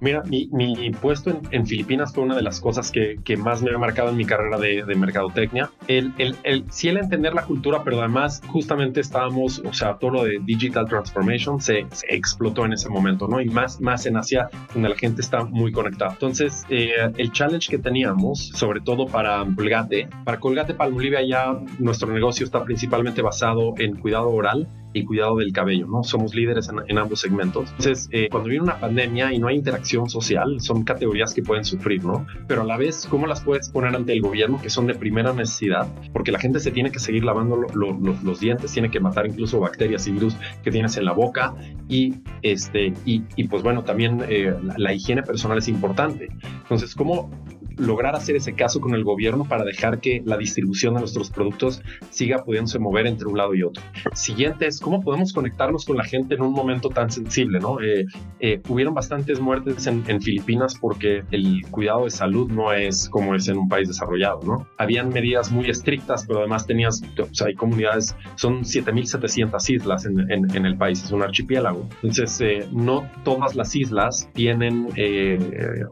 [0.00, 3.78] Mira, mi, mi puesto en, Filipinas fue una de las cosas que, más me ha
[3.78, 5.70] marcado en mi carrera de, de mercadotecnia.
[5.88, 10.10] El, el, el, sí, el entender la cultura, pero además justamente estábamos, o sea, todo
[10.10, 13.40] lo de digital transformation se, se explotó en ese momento, ¿no?
[13.40, 16.12] Y más, más en Asia, donde la gente está muy conectada.
[16.12, 22.12] Entonces, eh, el challenge que teníamos, sobre todo para Colgate, para Colgate Palmolive ya nuestro
[22.12, 26.02] negocio está principalmente basado en cuidado oral y cuidado del cabello, ¿no?
[26.04, 27.70] Somos líderes en, ambos segmentos.
[27.70, 31.64] Entonces, eh, cuando viene una pandemia y no hay interacción social, son categorías que pueden
[31.64, 32.26] sufrir, ¿no?
[32.46, 35.32] Pero a la vez, ¿cómo las puedes poner ante el gobierno que son de primera
[35.32, 35.86] necesidad?
[36.12, 40.06] Porque la gente se tiene que seguir lavando los dientes, tiene que matar incluso bacterias
[40.06, 41.54] y virus que tienes en la boca
[41.88, 46.28] y, este, y, pues bueno, también eh, la, la higiene personal es importante.
[46.62, 47.30] Entonces, ¿cómo
[47.78, 51.82] lograr hacer ese caso con el gobierno para dejar que la distribución de nuestros productos
[52.10, 53.82] siga pudiéndose mover entre un lado y otro.
[54.14, 57.80] Siguiente es cómo podemos conectarnos con la gente en un momento tan sensible, ¿no?
[57.80, 58.06] Eh,
[58.40, 63.48] eh, hubieron bastantes muertes en, Filipinas porque el cuidado de salud no es como es
[63.48, 64.68] en un país desarrollado, ¿no?
[64.78, 70.30] Habían medidas muy estrictas, pero además tenías, o sea, hay comunidades, son 7.700 islas en,
[70.30, 71.88] en, el país, es un archipiélago.
[72.02, 74.88] Entonces, eh, no todas las islas tienen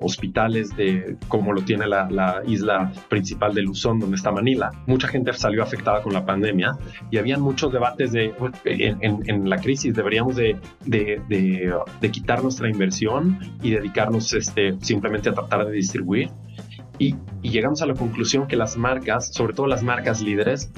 [0.00, 4.70] hospitales de como lo tiene la, isla principal de Luzón, donde está Manila.
[4.86, 6.76] Mucha gente salió afectada con la pandemia
[7.10, 8.32] y habían muchos debates de,
[8.64, 15.66] en, la crisis, deberíamos de, de, quitar nuestra inversión y dedicarnos este, simplemente a tratar
[15.66, 16.30] de distribuir.
[16.98, 20.70] Y, y, llegamos a la conclusión que las marcas, sobre todo las marcas líderes,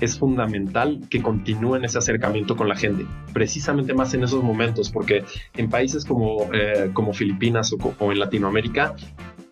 [0.00, 5.24] es fundamental que continúen ese acercamiento con la gente, precisamente más en esos momentos, porque
[5.56, 8.94] en países como, eh, como Filipinas o, o, en Latinoamérica,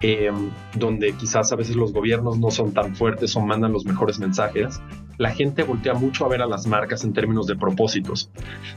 [0.00, 0.30] eh,
[0.74, 4.80] donde quizás a veces los gobiernos no son tan fuertes o mandan los mejores mensajes,
[5.18, 8.30] la gente voltea mucho a ver a las marcas en términos de propósitos.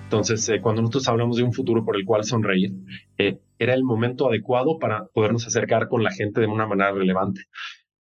[0.03, 2.73] Entonces, eh, cuando nosotros hablamos de un futuro por el cual sonreír,
[3.17, 7.41] eh, era el momento adecuado para podernos acercar con la gente de una manera relevante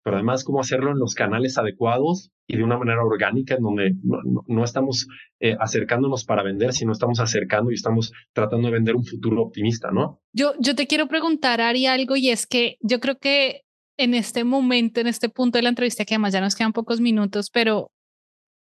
[0.05, 3.95] pero además cómo hacerlo en los canales adecuados y de una manera orgánica, en donde
[4.03, 5.07] no, estamos
[5.41, 9.91] eh, acercándonos para vender, sino estamos acercando y estamos tratando de vender un futuro optimista,
[9.91, 10.21] ¿no?
[10.33, 13.63] Yo, yo te quiero preguntar, Ari, algo, y es que yo creo que
[13.97, 17.01] en este momento, en este punto de la entrevista, que además ya nos quedan pocos
[17.01, 17.91] minutos, pero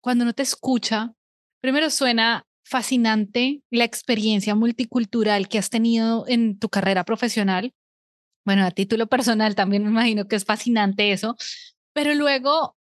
[0.02, 1.12] cuando no te escucha,
[1.60, 7.72] primero suena fascinante la experiencia multicultural que has tenido en tu carrera profesional,
[8.46, 11.36] bueno, a título personal también me imagino que es fascinante eso,
[11.92, 12.76] pero luego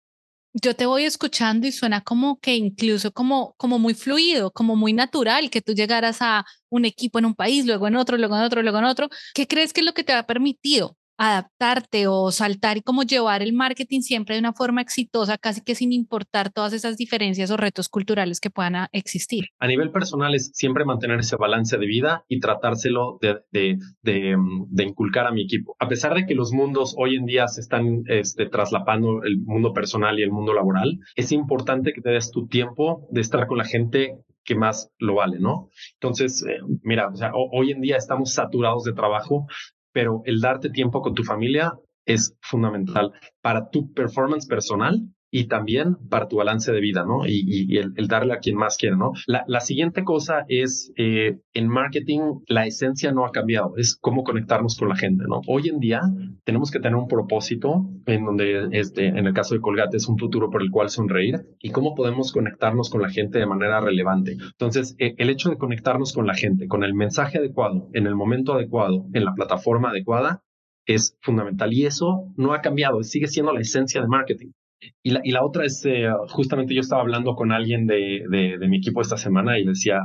[0.54, 4.94] yo te voy escuchando y suena como que incluso como, como muy fluido, como muy
[4.94, 8.44] natural que tú llegaras a un equipo en un país, luego en otro, luego en
[8.44, 9.10] otro, luego en otro.
[9.34, 13.44] ¿Qué crees que es lo que te ha permitido adaptarte o saltar y como llevar
[13.44, 17.58] el marketing siempre de una forma exitosa, casi que sin importar todas esas diferencias o
[17.58, 19.46] retos culturales que puedan existir.
[19.60, 25.28] A nivel personal es siempre mantener ese balance de vida y tratárselo de, de, inculcar
[25.28, 25.76] a mi equipo.
[25.80, 29.74] A pesar de que los mundos hoy en día se están este, traslapando el mundo
[29.74, 33.60] personal y el mundo laboral, es importante que te des tu tiempo de estar con
[33.60, 35.70] la gente que más lo vale, ¿no?
[35.94, 39.46] Entonces, eh, mira, hoy en día estamos saturados de trabajo,
[39.92, 41.74] pero el darte tiempo con tu familia
[42.06, 47.26] es fundamental para tu performance personal y también para tu balance de vida, ¿no?
[47.26, 49.14] Y, el, darle a quien más quiere, ¿no?
[49.26, 54.78] La, siguiente cosa es, eh, en marketing, la esencia no ha cambiado, es cómo conectarnos
[54.78, 55.42] con la gente, ¿no?
[55.48, 56.02] Hoy en día
[56.44, 60.18] tenemos que tener un propósito en donde, este, en el caso de Colgate, es un
[60.18, 64.34] futuro por el cual sonreír y cómo podemos conectarnos con la gente de manera relevante.
[64.34, 68.16] Entonces, e, el hecho de conectarnos con la gente, con el mensaje adecuado, en el
[68.16, 70.44] momento adecuado, en la plataforma adecuada,
[70.86, 71.72] es fundamental.
[71.72, 74.50] Y eso no ha cambiado, sigue siendo la esencia de marketing.
[75.04, 78.26] Y la, y la otra es, eh, justamente yo estaba hablando con alguien de,
[78.68, 80.00] mi equipo esta semana y decía,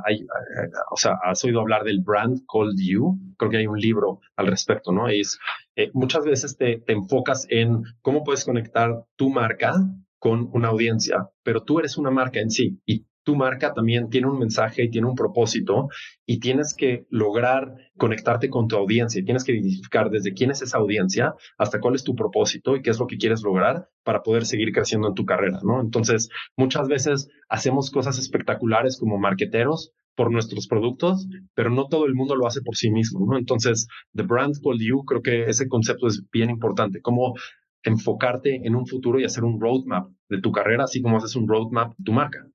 [0.90, 3.18] o sea, has oído hablar del brand called you.
[3.38, 5.08] Creo que hay un libro al respecto, ¿no?
[5.08, 5.38] es,
[5.76, 9.74] eh, muchas veces te, te enfocas en cómo puedes conectar tu marca
[10.18, 14.28] con una audiencia, pero tú eres una marca en sí y tu marca también tiene
[14.28, 15.88] un mensaje y tiene un propósito
[16.24, 20.78] y tienes que lograr conectarte con tu audiencia tienes que identificar desde quién es esa
[20.78, 24.46] audiencia hasta cuál es tu propósito y qué es lo que quieres lograr para poder
[24.46, 25.80] seguir creciendo en tu carrera, ¿no?
[25.80, 32.14] Entonces, muchas veces hacemos cosas espectaculares como marqueteros por nuestros productos, pero no todo el
[32.14, 33.36] mundo lo hace por sí mismo, ¿no?
[33.36, 37.34] Entonces, The Brand Called You, creo que ese concepto es bien importante, cómo
[37.82, 41.48] enfocarte en un futuro y hacer un roadmap de tu carrera, así como haces un
[41.48, 42.46] roadmap de tu marca.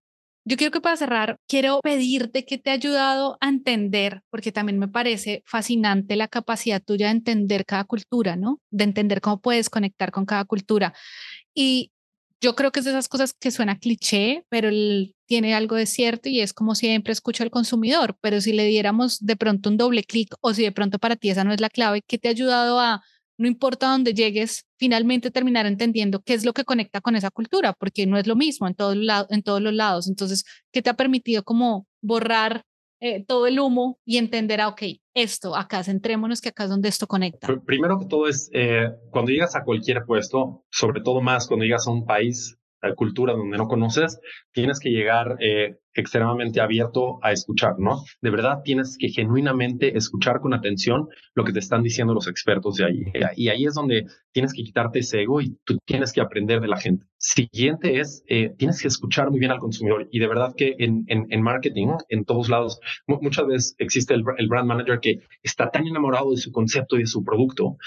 [0.44, 4.80] Yo quiero que para cerrar, quiero pedirte que te ha ayudado a entender, porque también
[4.80, 8.60] me parece fascinante la capacidad tuya de entender cada cultura, ¿no?
[8.72, 10.94] De entender cómo puedes conectar con cada cultura.
[11.54, 11.92] Y
[12.42, 15.86] yo creo que es de esas cosas que suena cliché, pero él tiene algo de
[15.86, 19.78] cierto y es como siempre escucho al consumidor, pero si le diéramos de pronto un
[19.78, 22.30] doble clic o si de pronto para ti esa no es la clave, ¿qué te
[22.30, 23.04] ha ayudado a
[23.42, 27.74] no importa dónde llegues, finalmente terminar entendiendo qué es lo que conecta con esa cultura,
[27.74, 30.08] porque no es lo mismo en, todo en todos los lados.
[30.08, 32.64] Entonces, ¿qué te ha permitido como borrar
[33.00, 34.84] eh, todo el humo y entender, a, ah, ok,
[35.16, 37.48] esto, acá, centrémonos que acá es donde esto conecta?
[37.66, 41.88] Primero que todo es, eh, cuando llegas a cualquier puesto, sobre todo más cuando llegas
[41.88, 42.60] a un país,
[42.96, 44.20] cultura donde no conoces,
[44.52, 48.04] tienes que llegar eh, extremadamente abierto a escuchar, ¿no?
[48.22, 52.76] De verdad tienes que genuinamente escuchar con atención lo que te están diciendo los expertos
[52.76, 53.04] de ahí.
[53.36, 56.68] Y ahí es donde tienes que quitarte ese ego y tú tienes que aprender de
[56.68, 57.06] la gente.
[57.18, 60.08] Siguiente es, eh, tienes que escuchar muy bien al consumidor.
[60.12, 64.48] Y de verdad que en, en, marketing, en todos lados, muchas veces existe el, el
[64.48, 67.78] brand manager que está tan enamorado de su concepto y de su producto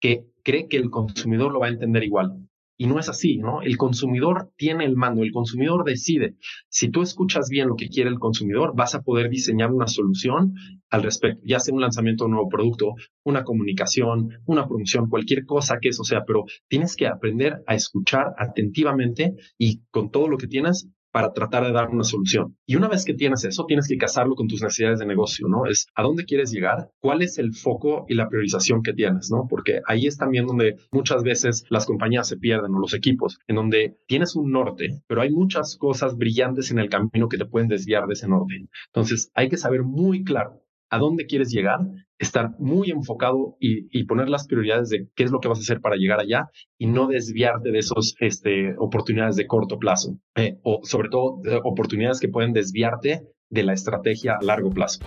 [0.00, 2.36] que cree que el consumidor lo va a entender igual.
[2.82, 3.62] Y no es así, ¿no?
[3.62, 6.34] El consumidor tiene el mando, el consumidor decide.
[6.68, 10.54] Si tú escuchas bien lo que quiere el consumidor, vas a poder diseñar una solución
[10.90, 15.46] al respecto, ya sea un lanzamiento de un nuevo producto, una comunicación, una promoción, cualquier
[15.46, 20.36] cosa que eso sea, pero tienes que aprender a escuchar atentivamente y con todo lo
[20.36, 22.56] que tienes para tratar de dar una solución.
[22.66, 25.66] Y una vez que tienes eso, tienes que casarlo con tus necesidades de negocio, ¿no?
[25.66, 29.46] Es a dónde quieres llegar, cuál es el foco y la priorización que tienes, ¿no?
[29.48, 33.56] Porque ahí es también donde muchas veces las compañías se pierden o los equipos, en
[33.56, 37.68] donde tienes un norte, pero hay muchas cosas brillantes en el camino que te pueden
[37.68, 38.66] desviar de ese norte.
[38.86, 41.80] Entonces, hay que saber muy claro a dónde quieres llegar,
[42.22, 45.80] estar muy enfocado y, poner las prioridades de qué es lo que vas a hacer
[45.80, 50.80] para llegar allá y no desviarte de esas este, oportunidades de corto plazo eh, o
[50.82, 55.00] sobre todo oportunidades que pueden desviarte de la estrategia a largo plazo.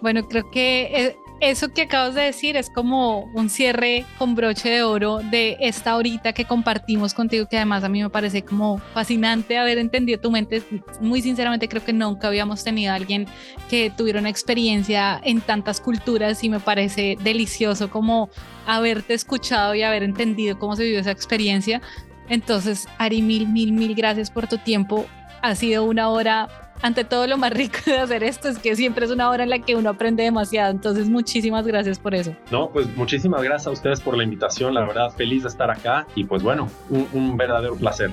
[0.00, 4.68] Bueno, creo que eh, eso que acabas de decir es como un cierre con broche
[4.68, 8.78] de oro de esta horita que compartimos contigo, que además a mí me parece como
[8.92, 10.62] fascinante haber entendido tu mente.
[11.00, 13.26] Muy sinceramente creo que nunca habíamos tenido a alguien
[13.70, 18.30] que tuviera una experiencia en tantas culturas y me parece delicioso como
[18.66, 21.80] haberte escuchado y haber entendido cómo se vivió esa experiencia.
[22.28, 25.06] Entonces, Ari, mil, mil, mil gracias por tu tiempo.
[25.40, 29.04] Ha sido una hora ante todo lo más rico de hacer esto es que siempre
[29.04, 30.70] es una hora en la que uno aprende demasiado.
[30.70, 32.34] Entonces, muchísimas gracias por eso.
[32.50, 34.74] No, pues muchísimas gracias a ustedes por la invitación.
[34.74, 38.10] La verdad, feliz de estar acá y pues bueno, un, un verdadero placer.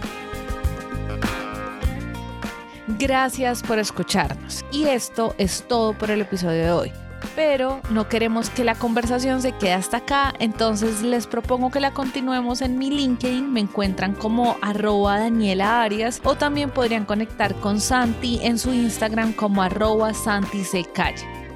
[3.00, 4.64] Gracias por escucharnos.
[4.72, 7.05] Y esto es todo por el episodio de hoy
[7.36, 11.92] pero no queremos que la conversación se quede hasta acá, entonces les propongo que la
[11.92, 17.80] continuemos en mi LinkedIn, me encuentran como arroba Daniela Arias o también podrían conectar con
[17.82, 20.64] Santi en su Instagram como arroba Santi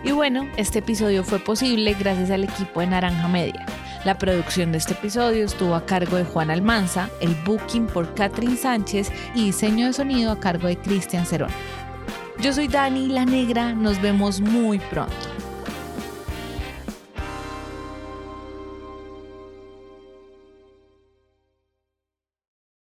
[0.04, 3.66] Y bueno, este episodio fue posible gracias al equipo de Naranja Media.
[4.06, 8.56] La producción de este episodio estuvo a cargo de Juan Almanza, el booking por Catherine
[8.56, 11.52] Sánchez y diseño de sonido a cargo de Cristian Cerón.
[12.40, 15.39] Yo soy Dani La Negra, nos vemos muy pronto.